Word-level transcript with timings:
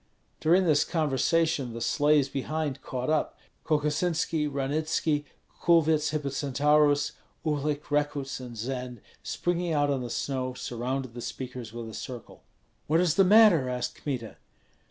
During 0.39 0.65
this 0.65 0.83
conversation 0.83 1.73
the 1.73 1.79
sleighs 1.79 2.27
behind 2.27 2.81
caught 2.81 3.11
up; 3.11 3.37
Kokosinski, 3.63 4.47
Ranitski, 4.47 5.25
Kulvyets 5.61 6.09
Hippocentaurus, 6.09 7.11
Uhlik, 7.45 7.81
Rekuts, 7.91 8.39
and 8.39 8.57
Zend, 8.57 9.01
springing 9.21 9.73
out 9.73 9.91
on 9.91 10.01
the 10.01 10.09
snow, 10.09 10.55
surrounded 10.55 11.13
the 11.13 11.21
speakers 11.21 11.71
with 11.71 11.87
a 11.87 11.93
circle. 11.93 12.41
"What 12.87 12.99
is 12.99 13.13
the 13.13 13.23
matter?" 13.23 13.69
asked 13.69 13.93
Kmita. 14.03 14.37